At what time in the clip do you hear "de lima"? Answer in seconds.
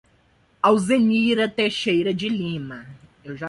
2.11-2.87